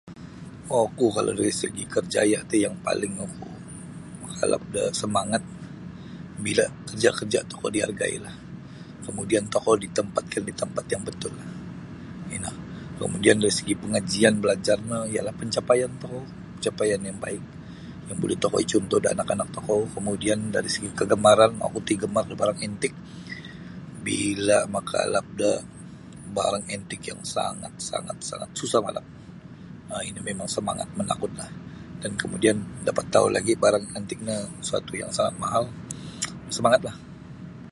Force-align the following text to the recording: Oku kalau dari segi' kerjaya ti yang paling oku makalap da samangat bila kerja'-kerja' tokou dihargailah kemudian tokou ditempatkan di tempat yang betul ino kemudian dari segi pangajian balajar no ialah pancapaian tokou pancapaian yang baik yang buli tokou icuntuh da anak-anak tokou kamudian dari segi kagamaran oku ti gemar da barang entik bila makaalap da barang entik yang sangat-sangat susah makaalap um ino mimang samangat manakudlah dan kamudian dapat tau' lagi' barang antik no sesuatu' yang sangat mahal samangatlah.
Oku 0.83 1.07
kalau 1.15 1.31
dari 1.39 1.53
segi' 1.61 1.87
kerjaya 1.95 2.39
ti 2.49 2.57
yang 2.65 2.75
paling 2.85 3.13
oku 3.25 3.49
makalap 4.23 4.63
da 4.75 4.83
samangat 5.01 5.43
bila 6.45 6.65
kerja'-kerja' 6.89 7.47
tokou 7.51 7.69
dihargailah 7.75 8.35
kemudian 9.05 9.43
tokou 9.53 9.75
ditempatkan 9.85 10.41
di 10.49 10.53
tempat 10.61 10.83
yang 10.93 11.03
betul 11.09 11.33
ino 12.35 12.51
kemudian 13.01 13.37
dari 13.43 13.53
segi 13.59 13.73
pangajian 13.83 14.33
balajar 14.43 14.77
no 14.89 14.99
ialah 15.13 15.33
pancapaian 15.39 15.91
tokou 16.01 16.21
pancapaian 16.57 17.01
yang 17.09 17.17
baik 17.23 17.43
yang 18.09 18.17
buli 18.21 18.35
tokou 18.43 18.57
icuntuh 18.65 18.97
da 19.03 19.09
anak-anak 19.15 19.49
tokou 19.55 19.79
kamudian 19.95 20.39
dari 20.55 20.69
segi 20.75 20.89
kagamaran 20.99 21.51
oku 21.67 21.79
ti 21.87 21.93
gemar 22.03 22.23
da 22.29 22.33
barang 22.41 22.59
entik 22.67 22.93
bila 24.05 24.57
makaalap 24.75 25.25
da 25.41 25.51
barang 26.35 26.65
entik 26.75 27.01
yang 27.11 27.21
sangat-sangat 27.33 28.17
susah 28.59 28.81
makaalap 28.85 29.05
um 29.93 29.99
ino 30.09 30.19
mimang 30.27 30.47
samangat 30.57 30.87
manakudlah 30.99 31.49
dan 32.01 32.11
kamudian 32.21 32.57
dapat 32.87 33.05
tau' 33.13 33.27
lagi' 33.35 33.59
barang 33.63 33.85
antik 33.97 34.19
no 34.27 34.35
sesuatu' 34.63 34.95
yang 35.01 35.11
sangat 35.17 35.35
mahal 35.43 35.63
samangatlah. 36.55 36.95